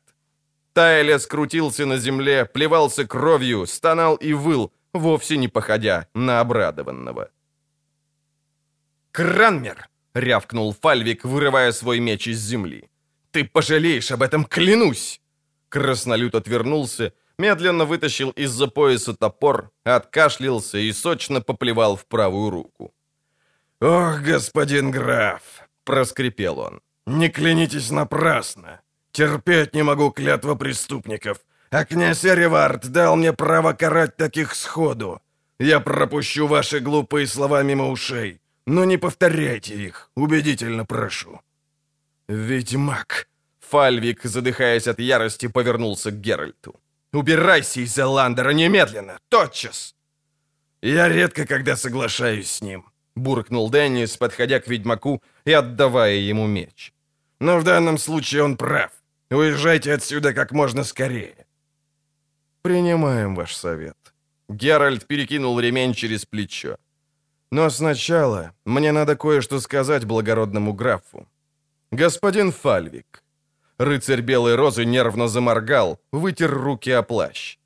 Тайля 0.72 1.18
скрутился 1.18 1.86
на 1.86 1.98
земле, 1.98 2.44
плевался 2.44 3.06
кровью, 3.06 3.66
стонал 3.66 4.16
и 4.16 4.32
выл, 4.32 4.72
вовсе 4.92 5.36
не 5.36 5.48
походя 5.48 6.06
на 6.14 6.40
обрадованного. 6.40 7.30
«Кранмер!»— 9.10 9.88
рявкнул 10.14 10.74
Фальвик, 10.80 11.24
вырывая 11.24 11.72
свой 11.72 12.00
меч 12.00 12.28
из 12.28 12.38
земли. 12.40 12.88
«Ты 13.30 13.44
пожалеешь 13.44 14.10
об 14.10 14.22
этом, 14.22 14.44
клянусь!» 14.44 15.20
Краснолют 15.68 16.34
отвернулся, 16.34 17.12
медленно 17.42 17.84
вытащил 17.84 18.30
из-за 18.30 18.68
пояса 18.68 19.14
топор, 19.14 19.70
откашлялся 19.84 20.78
и 20.78 20.92
сочно 20.92 21.40
поплевал 21.40 21.96
в 21.96 22.04
правую 22.06 22.50
руку. 22.50 22.94
«Ох, 23.80 24.20
господин 24.20 24.92
граф!»— 24.92 25.42
проскрипел 25.84 26.58
он. 26.58 26.80
«Не 27.06 27.28
клянитесь 27.28 27.90
напрасно! 27.90 28.80
Терпеть 29.12 29.74
не 29.74 29.82
могу 29.82 30.10
клятва 30.10 30.54
преступников, 30.54 31.38
а 31.70 31.84
князь 31.84 32.24
Эревард 32.24 32.92
дал 32.92 33.16
мне 33.16 33.32
право 33.32 33.72
карать 33.72 34.16
таких 34.16 34.54
сходу. 34.54 35.20
Я 35.60 35.80
пропущу 35.80 36.46
ваши 36.46 36.80
глупые 36.80 37.26
слова 37.26 37.62
мимо 37.64 37.90
ушей, 37.90 38.40
но 38.66 38.84
не 38.84 38.98
повторяйте 38.98 39.74
их, 39.74 40.10
убедительно 40.16 40.84
прошу». 40.84 41.40
«Ведьмак!» 42.28 43.28
Фальвик, 43.60 44.24
задыхаясь 44.24 44.88
от 44.88 45.00
ярости, 45.00 45.48
повернулся 45.48 46.10
к 46.10 46.20
Геральту. 46.20 46.74
Убирайся 47.12 47.80
из 47.80 47.98
Эландера 47.98 48.50
немедленно, 48.50 49.18
тотчас!» 49.28 49.94
«Я 50.82 51.08
редко 51.08 51.46
когда 51.46 51.76
соглашаюсь 51.76 52.50
с 52.50 52.62
ним»,— 52.62 52.84
буркнул 53.14 53.70
Деннис, 53.70 54.16
подходя 54.16 54.60
к 54.60 54.66
ведьмаку 54.66 55.22
и 55.44 55.52
отдавая 55.52 56.16
ему 56.16 56.46
меч. 56.46 56.92
«Но 57.40 57.58
в 57.58 57.64
данном 57.64 57.98
случае 57.98 58.42
он 58.42 58.56
прав. 58.56 58.90
Уезжайте 59.30 59.92
отсюда 59.92 60.32
как 60.32 60.52
можно 60.52 60.84
скорее». 60.84 61.46
«Принимаем 62.62 63.34
ваш 63.34 63.54
совет». 63.54 63.96
Геральт 64.48 65.06
перекинул 65.06 65.60
ремень 65.60 65.94
через 65.94 66.24
плечо. 66.24 66.76
«Но 67.50 67.70
сначала 67.70 68.52
мне 68.64 68.92
надо 68.92 69.16
кое-что 69.16 69.60
сказать 69.60 70.04
благородному 70.04 70.72
графу. 70.72 71.28
Господин 71.90 72.52
Фальвик, 72.52 73.21
Рыцарь 73.78 74.20
Белой 74.20 74.54
Розы 74.54 74.84
нервно 74.84 75.28
заморгал, 75.28 75.98
вытер 76.12 76.50
руки 76.50 76.90
о 76.90 77.02
плащ. 77.02 77.58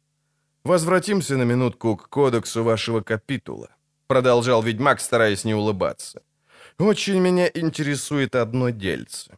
«Возвратимся 0.64 1.36
на 1.36 1.44
минутку 1.44 1.96
к 1.96 2.08
кодексу 2.08 2.64
вашего 2.64 3.00
капитула»,— 3.00 3.68
продолжал 4.06 4.62
ведьмак, 4.62 5.00
стараясь 5.00 5.44
не 5.44 5.54
улыбаться. 5.54 6.22
«Очень 6.78 7.20
меня 7.20 7.48
интересует 7.54 8.34
одно 8.34 8.70
дельце. 8.70 9.30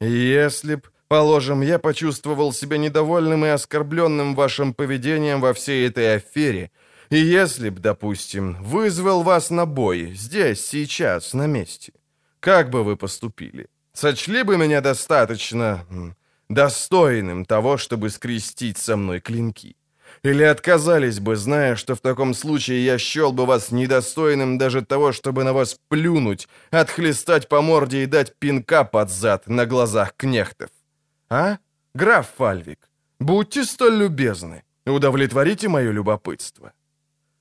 Если 0.00 0.76
б, 0.76 0.82
положим, 1.08 1.62
я 1.62 1.78
почувствовал 1.78 2.52
себя 2.52 2.78
недовольным 2.78 3.44
и 3.44 3.48
оскорбленным 3.48 4.34
вашим 4.34 4.72
поведением 4.72 5.40
во 5.40 5.52
всей 5.52 5.86
этой 5.86 6.16
афере, 6.16 6.70
и 7.10 7.18
если 7.18 7.70
б, 7.70 7.80
допустим, 7.80 8.56
вызвал 8.62 9.22
вас 9.22 9.50
на 9.50 9.66
бой 9.66 10.14
здесь, 10.14 10.64
сейчас, 10.66 11.34
на 11.34 11.46
месте, 11.46 11.92
как 12.40 12.70
бы 12.70 12.84
вы 12.84 12.96
поступили? 12.96 13.66
Сочли 14.00 14.44
бы 14.44 14.56
меня 14.56 14.80
достаточно 14.80 15.84
достойным 16.48 17.44
того, 17.44 17.76
чтобы 17.76 18.08
скрестить 18.08 18.78
со 18.78 18.96
мной 18.96 19.20
клинки? 19.20 19.76
Или 20.22 20.42
отказались 20.42 21.20
бы, 21.20 21.36
зная, 21.36 21.76
что 21.76 21.94
в 21.94 22.00
таком 22.00 22.32
случае 22.32 22.82
я 22.82 22.96
счел 22.96 23.30
бы 23.30 23.44
вас 23.44 23.72
недостойным 23.72 24.56
даже 24.56 24.80
того, 24.80 25.12
чтобы 25.12 25.44
на 25.44 25.52
вас 25.52 25.76
плюнуть, 25.88 26.48
отхлестать 26.70 27.46
по 27.46 27.60
морде 27.60 28.02
и 28.02 28.06
дать 28.06 28.34
пинка 28.38 28.84
под 28.84 29.10
зад 29.10 29.46
на 29.48 29.66
глазах 29.66 30.14
кнехтов? 30.16 30.70
А, 31.28 31.58
граф 31.92 32.26
Фальвик, 32.38 32.88
будьте 33.18 33.64
столь 33.64 33.96
любезны, 33.96 34.62
удовлетворите 34.86 35.68
мое 35.68 35.92
любопытство». 35.92 36.72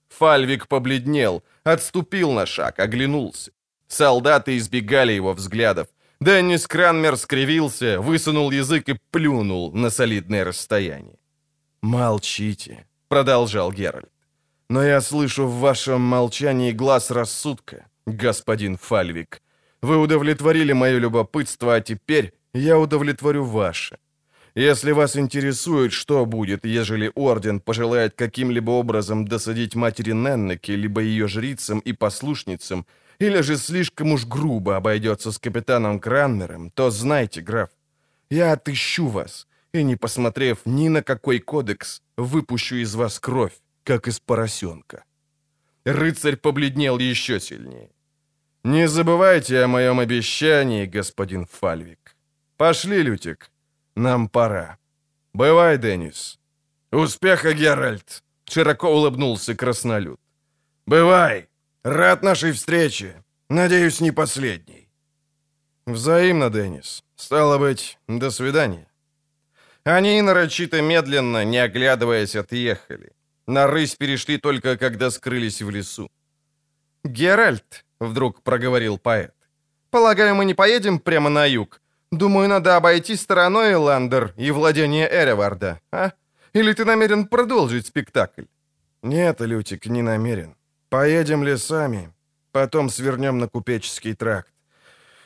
Фальвик 0.09 0.67
побледнел, 0.67 1.41
отступил 1.63 2.33
на 2.33 2.45
шаг, 2.45 2.79
оглянулся. 2.79 3.51
Солдаты 3.87 4.57
избегали 4.57 5.13
его 5.13 5.33
взглядов, 5.33 5.87
Деннис 6.21 6.67
Кранмер 6.67 7.15
скривился, 7.15 8.01
высунул 8.01 8.51
язык 8.51 8.89
и 8.89 8.99
плюнул 9.11 9.71
на 9.71 9.89
солидное 9.89 10.43
расстояние. 10.43 11.17
«Молчите»,— 11.81 12.85
продолжал 13.07 13.71
Геральт. 13.71 14.11
«Но 14.69 14.83
я 14.83 14.99
слышу 14.99 15.47
в 15.47 15.59
вашем 15.59 16.01
молчании 16.01 16.73
глаз 16.73 17.09
рассудка, 17.09 17.85
господин 18.05 18.75
Фальвик. 18.75 19.41
Вы 19.81 19.97
удовлетворили 19.97 20.73
мое 20.73 20.97
любопытство, 20.99 21.75
а 21.75 21.81
теперь 21.81 22.33
я 22.53 22.77
удовлетворю 22.77 23.45
ваше. 23.45 23.97
Если 24.55 24.91
вас 24.91 25.15
интересует, 25.15 25.93
что 25.93 26.25
будет, 26.25 26.65
ежели 26.65 27.13
Орден 27.15 27.61
пожелает 27.61 28.15
каким-либо 28.15 28.71
образом 28.71 29.25
досадить 29.25 29.73
матери 29.73 30.11
Неннеке, 30.11 30.75
либо 30.75 30.99
ее 30.99 31.29
жрицам 31.29 31.79
и 31.79 31.93
послушницам, 31.93 32.85
или 33.19 33.41
же 33.41 33.57
слишком 33.57 34.11
уж 34.11 34.25
грубо 34.25 34.77
обойдется 34.77 35.31
с 35.31 35.37
капитаном 35.37 35.99
Кранмером, 35.99 36.71
то 36.71 36.89
знайте, 36.89 37.41
граф, 37.41 37.69
я 38.29 38.53
отыщу 38.53 39.07
вас, 39.07 39.47
и, 39.73 39.83
не 39.83 39.95
посмотрев 39.95 40.59
ни 40.65 40.89
на 40.89 41.03
какой 41.03 41.39
кодекс, 41.39 42.01
выпущу 42.17 42.75
из 42.75 42.95
вас 42.95 43.19
кровь, 43.19 43.53
как 43.83 44.07
из 44.07 44.19
поросенка». 44.19 45.03
Рыцарь 45.85 46.35
побледнел 46.35 46.99
еще 46.99 47.39
сильнее. 47.39 47.89
«Не 48.63 48.87
забывайте 48.87 49.63
о 49.63 49.67
моем 49.67 49.99
обещании, 49.99 50.85
господин 50.85 51.45
Фальвик. 51.45 52.15
Пошли, 52.57 53.01
Лютик, 53.03 53.51
нам 53.95 54.29
пора. 54.29 54.77
Бывай, 55.33 55.77
Деннис». 55.77 56.39
«Успеха, 56.91 57.53
Геральт!»— 57.53 58.23
широко 58.45 58.89
улыбнулся 58.89 59.55
краснолюд. 59.55 60.19
«Бывай!» 60.85 61.48
Рад 61.83 62.23
нашей 62.23 62.51
встрече. 62.51 63.23
Надеюсь, 63.49 64.01
не 64.01 64.11
последней. 64.11 64.89
Взаимно, 65.85 66.49
Деннис. 66.49 67.03
Стало 67.15 67.57
быть, 67.57 67.97
до 68.07 68.31
свидания. 68.31 68.87
Они 69.85 70.21
нарочито 70.21 70.81
медленно, 70.81 71.45
не 71.45 71.57
оглядываясь, 71.57 72.35
отъехали. 72.35 73.11
На 73.47 73.65
рысь 73.65 73.95
перешли 73.95 74.37
только, 74.37 74.77
когда 74.77 75.09
скрылись 75.09 75.61
в 75.61 75.69
лесу. 75.69 76.09
«Геральт»,— 77.05 77.85
вдруг 77.99 78.43
проговорил 78.43 78.97
поэт,— 78.97 79.33
«полагаю, 79.89 80.35
мы 80.35 80.43
не 80.45 80.53
поедем 80.53 80.99
прямо 80.99 81.29
на 81.29 81.45
юг. 81.45 81.81
Думаю, 82.11 82.49
надо 82.49 82.75
обойти 82.75 83.15
стороной 83.15 83.75
Ландер 83.75 84.33
и 84.37 84.51
владение 84.51 85.09
Эреварда, 85.09 85.79
а? 85.91 86.11
Или 86.53 86.73
ты 86.73 86.83
намерен 86.83 87.25
продолжить 87.25 87.87
спектакль?» 87.87 88.43
«Нет, 89.01 89.39
Лютик, 89.41 89.85
не 89.85 90.01
намерен. 90.01 90.55
Поедем 90.89 91.43
лесами, 91.43 92.11
потом 92.51 92.89
свернем 92.89 93.37
на 93.37 93.47
купеческий 93.47 94.15
тракт. 94.15 94.51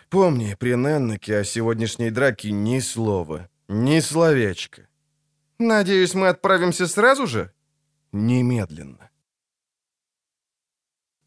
Помни, 0.10 0.56
при 0.60 0.76
Неннаке 0.76 1.38
о 1.38 1.44
сегодняшней 1.46 2.12
драке 2.12 2.52
ни 2.52 2.80
слова, 2.80 3.50
ни 3.70 4.02
словечка. 4.02 4.88
Надеюсь, 5.60 6.16
мы 6.16 6.28
отправимся 6.28 6.86
сразу 6.86 7.28
же? 7.28 7.54
Немедленно. 8.12 9.10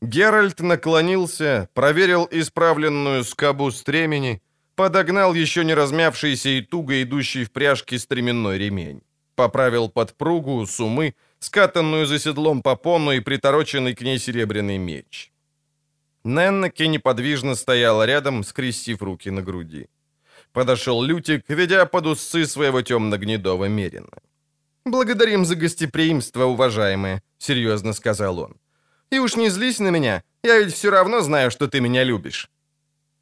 Геральт 0.02 0.60
наклонился, 0.60 1.70
проверил 1.72 2.28
исправленную 2.30 3.24
скобу 3.24 3.70
стремени, 3.70 4.42
подогнал 4.74 5.32
еще 5.32 5.64
не 5.64 5.72
размявшийся 5.72 6.50
и 6.50 6.60
туго 6.60 7.02
идущий 7.02 7.44
в 7.44 7.50
пряжке 7.50 7.98
стременной 7.98 8.58
ремень, 8.58 9.02
поправил 9.34 9.88
подпругу, 9.88 10.66
сумы, 10.66 11.14
скатанную 11.38 12.06
за 12.06 12.18
седлом 12.18 12.62
попону 12.62 13.12
и 13.12 13.20
притороченный 13.20 13.94
к 13.94 14.02
ней 14.02 14.18
серебряный 14.18 14.78
меч. 14.78 15.32
Неннаке 16.24 16.88
неподвижно 16.88 17.54
стояла 17.54 18.06
рядом, 18.06 18.44
скрестив 18.44 19.02
руки 19.02 19.30
на 19.30 19.42
груди. 19.42 19.88
Подошел 20.52 21.02
Лютик, 21.02 21.44
ведя 21.48 21.86
под 21.86 22.06
усы 22.06 22.46
своего 22.46 22.82
темно-гнедого 22.82 23.68
мерина. 23.68 24.18
«Благодарим 24.84 25.44
за 25.44 25.54
гостеприимство, 25.54 26.44
уважаемые»,— 26.44 27.20
серьезно 27.38 27.92
сказал 27.92 28.38
он. 28.38 28.56
«И 29.10 29.18
уж 29.18 29.36
не 29.36 29.50
злись 29.50 29.80
на 29.80 29.90
меня, 29.90 30.22
я 30.42 30.58
ведь 30.58 30.74
все 30.74 30.90
равно 30.90 31.20
знаю, 31.20 31.50
что 31.50 31.66
ты 31.66 31.80
меня 31.80 32.04
любишь». 32.04 32.50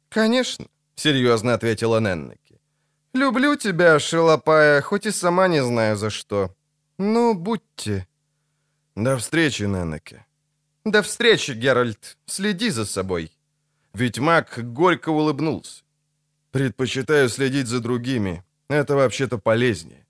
«Конечно»,— 0.09 0.65
серьезно 0.95 1.53
ответила 1.53 1.99
Неннаки. 1.99 2.59
«Люблю 3.13 3.55
тебя, 3.55 3.99
шелопая, 3.99 4.81
хоть 4.81 5.05
и 5.05 5.11
сама 5.11 5.47
не 5.47 5.63
знаю 5.63 5.97
за 5.97 6.09
что. 6.09 6.54
Ну, 6.97 7.33
будьте». 7.33 8.07
«До 8.95 9.17
встречи, 9.17 9.63
Неннаки», 9.63 10.25
«До 10.85 11.01
встречи, 11.01 11.51
Геральт. 11.51 12.15
Следи 12.27 12.69
за 12.69 12.85
собой». 12.85 13.31
Ведь 13.95 14.19
маг 14.19 14.59
горько 14.73 15.09
улыбнулся. 15.09 15.83
«Предпочитаю 16.51 17.27
следить 17.29 17.67
за 17.67 17.79
другими. 17.79 18.43
Это 18.69 18.95
вообще-то 18.95 19.39
полезнее». 19.39 20.05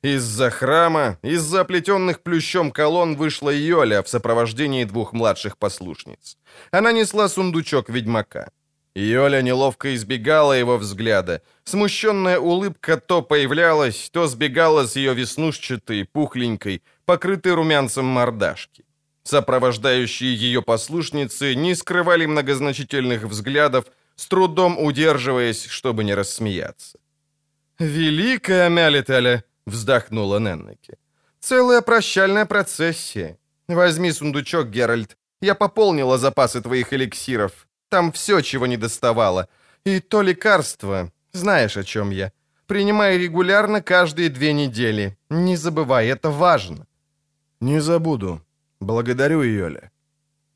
Из-за 0.00 0.50
храма, 0.50 1.18
из-за 1.22 1.62
оплетенных 1.62 2.20
плющом 2.20 2.70
колонн 2.70 3.16
вышла 3.16 3.50
Йоля 3.50 4.02
в 4.02 4.08
сопровождении 4.08 4.84
двух 4.84 5.12
младших 5.12 5.58
послушниц. 5.58 6.38
Она 6.70 6.92
несла 6.92 7.28
сундучок 7.28 7.88
ведьмака. 7.88 8.50
Йоля 8.94 9.42
неловко 9.42 9.94
избегала 9.94 10.52
его 10.52 10.78
взгляда. 10.78 11.42
Смущенная 11.64 12.38
улыбка 12.38 12.96
то 12.96 13.22
появлялась, 13.22 14.08
то 14.12 14.28
сбегала 14.28 14.86
с 14.86 14.96
ее 14.96 15.14
веснушчатой, 15.14 16.04
пухленькой, 16.04 16.82
покрытой 17.04 17.54
румянцем 17.54 18.04
мордашки. 18.04 18.84
Сопровождающие 19.24 20.34
ее 20.34 20.62
послушницы 20.62 21.54
не 21.56 21.74
скрывали 21.74 22.26
многозначительных 22.26 23.24
взглядов, 23.24 23.86
с 24.16 24.26
трудом 24.26 24.78
удерживаясь, 24.78 25.64
чтобы 25.64 26.04
не 26.04 26.14
рассмеяться. 26.14 26.98
«Великая 27.80 28.68
Мялиталя!»— 28.68 29.42
вздохнула 29.66 30.38
Неннеке. 30.38 30.98
«Целая 31.40 31.80
прощальная 31.80 32.44
процессия. 32.46 33.38
Возьми 33.66 34.12
сундучок, 34.12 34.68
Геральт. 34.68 35.16
Я 35.40 35.54
пополнила 35.54 36.18
запасы 36.18 36.60
твоих 36.60 36.92
эликсиров. 36.92 37.66
Там 37.94 38.10
все, 38.10 38.40
чего 38.42 38.66
не 38.66 38.76
доставало. 38.76 39.46
И 39.86 40.00
то 40.00 40.22
лекарство. 40.22 41.12
Знаешь, 41.32 41.76
о 41.76 41.84
чем 41.84 42.10
я. 42.10 42.32
Принимай 42.66 43.18
регулярно 43.18 43.80
каждые 43.82 44.30
две 44.30 44.52
недели. 44.52 45.16
Не 45.30 45.56
забывай, 45.56 46.08
это 46.08 46.30
важно». 46.30 46.86
«Не 47.60 47.80
забуду», 47.80 48.40
«Благодарю, 48.80 49.42
Йоля». 49.42 49.90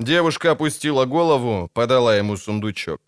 Девушка 0.01 0.51
опустила 0.51 1.07
голову, 1.07 1.71
подала 1.73 2.17
ему 2.17 2.37
сундучок. 2.37 3.01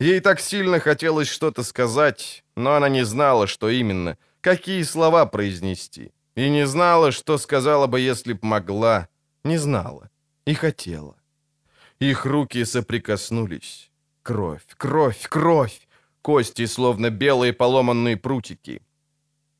Ей 0.00 0.20
так 0.20 0.40
сильно 0.40 0.80
хотелось 0.80 1.28
что-то 1.28 1.62
сказать, 1.62 2.44
но 2.56 2.74
она 2.74 2.88
не 2.88 3.04
знала, 3.04 3.46
что 3.46 3.68
именно, 3.68 4.16
какие 4.40 4.82
слова 4.82 5.26
произнести. 5.26 6.10
И 6.36 6.50
не 6.50 6.66
знала, 6.66 7.12
что 7.12 7.38
сказала 7.38 7.86
бы, 7.86 8.00
если 8.00 8.32
б 8.32 8.40
могла. 8.42 9.06
Не 9.44 9.58
знала. 9.58 10.08
И 10.48 10.54
хотела. 10.54 11.14
Их 12.00 12.26
руки 12.26 12.64
соприкоснулись. 12.64 13.90
Кровь, 14.22 14.66
кровь, 14.76 15.26
кровь. 15.28 15.80
Кости, 16.20 16.66
словно 16.66 17.10
белые 17.10 17.52
поломанные 17.52 18.16
прутики. 18.16 18.82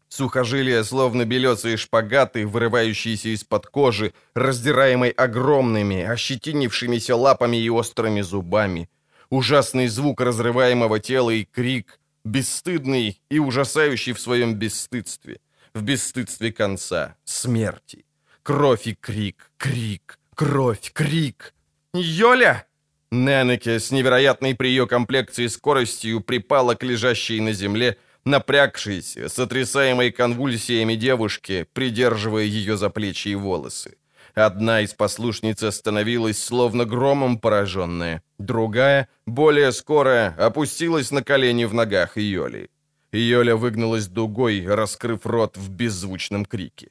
Сухожилия, 0.09 0.83
словно 0.83 1.25
белесые 1.25 1.77
шпагаты, 1.77 2.47
вырывающиеся 2.47 3.29
из-под 3.35 3.67
кожи, 3.67 4.13
раздираемой 4.35 5.11
огромными, 5.11 6.03
ощетинившимися 6.03 7.15
лапами 7.17 7.57
и 7.57 7.71
острыми 7.71 8.23
зубами. 8.23 8.89
Ужасный 9.31 9.89
звук 9.89 10.21
разрываемого 10.21 10.99
тела 11.01 11.31
и 11.31 11.45
крик, 11.45 12.01
бесстыдный 12.25 13.21
и 13.31 13.39
ужасающий 13.39 14.13
в 14.13 14.21
своем 14.21 14.55
бесстыдстве, 14.55 15.41
в 15.75 15.83
бесстыдстве 15.83 16.53
конца, 16.53 17.17
смерти. 17.25 18.05
Кровь 18.43 18.87
и 18.87 18.95
крик, 18.95 19.53
крик, 19.57 20.19
кровь, 20.35 20.93
крик. 20.93 21.56
«Йоля!» 22.01 22.67
Ненеке 23.11 23.79
с 23.79 23.91
невероятной 23.91 24.55
при 24.55 24.69
ее 24.69 24.87
комплекции 24.87 25.47
скоростью 25.47 26.21
припала 26.21 26.75
к 26.75 26.83
лежащей 26.83 27.41
на 27.41 27.53
земле 27.53 27.97
напрягшейся, 28.25 29.29
сотрясаемой 29.29 30.11
конвульсиями 30.11 30.97
девушки, 30.97 31.67
придерживая 31.73 32.43
ее 32.43 32.77
за 32.77 32.91
плечи 32.91 33.29
и 33.29 33.35
волосы. 33.35 33.97
Одна 34.35 34.83
из 34.83 34.93
послушниц 34.93 35.63
остановилась, 35.63 36.43
словно 36.43 36.85
громом 36.85 37.39
пораженная. 37.39 38.23
Другая, 38.39 39.09
более 39.27 39.73
скорая, 39.73 40.35
опустилась 40.39 41.11
на 41.11 41.23
колени 41.23 41.65
в 41.65 41.73
ногах 41.73 42.19
Йоли. 42.19 42.69
Йоля 43.13 43.57
выгнулась 43.57 44.09
дугой, 44.09 44.67
раскрыв 44.67 45.25
рот 45.25 45.57
в 45.57 45.71
беззвучном 45.71 46.45
крике. 46.45 46.89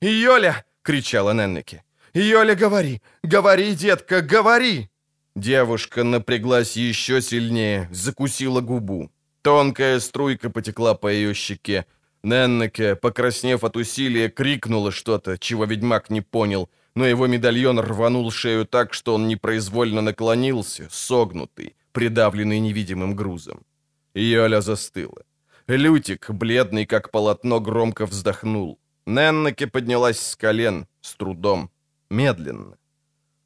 «Йоля!»— 0.00 0.64
кричала 0.82 1.34
Неннеке. 1.34 1.82
«Йоля, 2.14 2.54
говори! 2.54 3.00
Говори, 3.22 3.74
детка, 3.74 4.22
говори!» 4.22 4.88
Девушка 5.36 6.04
напряглась 6.04 6.76
еще 6.76 7.20
сильнее, 7.22 7.88
закусила 7.92 8.60
губу. 8.60 9.10
Тонкая 9.42 10.00
струйка 10.00 10.50
потекла 10.50 10.94
по 10.94 11.08
ее 11.08 11.34
щеке. 11.34 11.86
Неннеке, 12.24 12.96
покраснев 12.96 13.62
от 13.62 13.76
усилия, 13.76 14.28
крикнула 14.28 14.90
что-то, 14.90 15.38
чего 15.38 15.64
ведьмак 15.64 16.10
не 16.10 16.20
понял, 16.20 16.68
но 16.94 17.06
его 17.06 17.28
медальон 17.28 17.78
рванул 17.78 18.30
шею 18.32 18.64
так, 18.64 18.92
что 18.92 19.14
он 19.14 19.28
непроизвольно 19.28 20.00
наклонился, 20.00 20.88
согнутый, 20.90 21.76
придавленный 21.92 22.58
невидимым 22.58 23.14
грузом. 23.14 23.62
Йоля 24.14 24.60
застыла. 24.60 25.22
Лютик, 25.68 26.30
бледный 26.30 26.86
как 26.86 27.10
полотно, 27.10 27.60
громко 27.60 28.06
вздохнул. 28.06 28.78
Неннеке 29.06 29.66
поднялась 29.66 30.18
с 30.18 30.34
колен, 30.34 30.86
с 31.00 31.14
трудом, 31.14 31.70
медленно. 32.10 32.76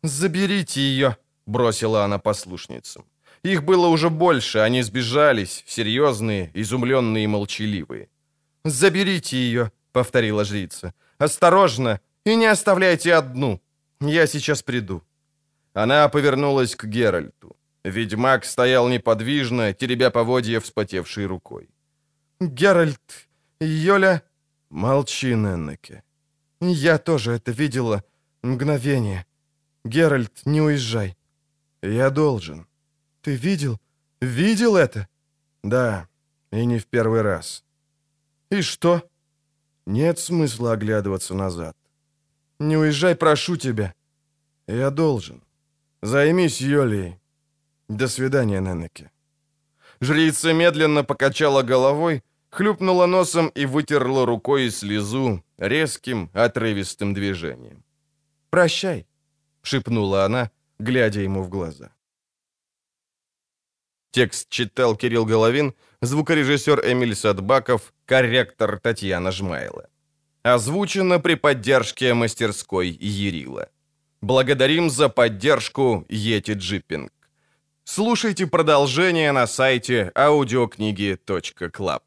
«Заберите 0.02 0.80
ее!»— 0.80 1.16
бросила 1.46 2.04
она 2.04 2.18
послушницам. 2.18 3.04
Их 3.44 3.62
было 3.62 3.88
уже 3.88 4.08
больше, 4.08 4.58
они 4.58 4.82
сбежались, 4.82 5.64
серьезные, 5.66 6.50
изумленные 6.54 7.24
и 7.24 7.28
молчаливые. 7.28 8.08
«Заберите 8.64 9.36
ее»,— 9.36 9.70
повторила 9.92 10.44
жрица. 10.44 10.92
«Осторожно 11.18 12.00
и 12.24 12.36
не 12.36 12.46
оставляйте 12.46 13.14
одну. 13.14 13.60
Я 14.00 14.26
сейчас 14.26 14.62
приду». 14.62 15.02
Она 15.74 16.08
повернулась 16.08 16.76
к 16.76 16.84
Геральту. 16.84 17.56
Ведьмак 17.84 18.44
стоял 18.44 18.88
неподвижно, 18.88 19.72
теребя 19.72 20.10
поводья 20.10 20.60
вспотевшей 20.60 21.26
рукой. 21.26 21.68
«Геральт, 22.40 23.28
Йоля...» 23.60 24.22
«Молчи, 24.70 25.34
Неннеке». 25.34 26.02
«Я 26.60 26.98
тоже 26.98 27.32
это 27.32 27.50
видела. 27.52 28.02
Мгновение. 28.42 29.24
Геральт, 29.84 30.46
не 30.46 30.60
уезжай». 30.60 31.16
«Я 31.82 32.10
должен». 32.10 32.66
«Ты 33.20 33.36
видел? 33.36 33.78
Видел 34.20 34.76
это?» 34.76 35.06
«Да, 35.62 36.08
и 36.52 36.66
не 36.66 36.78
в 36.78 36.86
первый 36.86 37.22
раз». 37.22 37.64
«И 38.50 38.62
что?» 38.62 39.02
«Нет 39.86 40.18
смысла 40.18 40.72
оглядываться 40.72 41.34
назад». 41.34 41.76
«Не 42.60 42.76
уезжай, 42.76 43.14
прошу 43.14 43.56
тебя». 43.56 43.94
«Я 44.68 44.90
должен. 44.90 45.42
Займись 46.02 46.60
Йолией. 46.60 47.18
До 47.88 48.08
свидания, 48.08 48.60
Ненеке». 48.60 49.10
Жрица 50.00 50.52
медленно 50.52 51.04
покачала 51.04 51.62
головой, 51.62 52.22
хлюпнула 52.50 53.06
носом 53.06 53.48
и 53.48 53.66
вытерла 53.66 54.26
рукой 54.26 54.70
слезу 54.70 55.42
резким, 55.58 56.30
отрывистым 56.32 57.14
движением. 57.14 57.84
«Прощай»,— 58.52 59.06
шепнула 59.62 60.24
она, 60.24 60.50
глядя 60.78 61.20
ему 61.20 61.42
в 61.42 61.48
глаза. 61.48 61.90
Текст 64.10 64.50
читал 64.50 64.96
Кирилл 64.96 65.24
Головин, 65.24 65.72
звукорежиссер 66.02 66.80
Эмиль 66.84 67.14
Садбаков, 67.14 67.94
корректор 68.04 68.78
Татьяна 68.78 69.32
Жмайла. 69.32 69.88
Озвучено 70.42 71.18
при 71.20 71.36
поддержке 71.36 72.14
мастерской 72.14 72.88
Ерила. 72.88 73.68
Благодарим 74.20 74.90
за 74.90 75.08
поддержку 75.08 76.04
Йети 76.10 76.52
Джиппинг. 76.52 77.10
Слушайте 77.84 78.46
продолжение 78.46 79.32
на 79.32 79.46
сайте 79.46 80.12
audiokниги.club. 80.14 82.02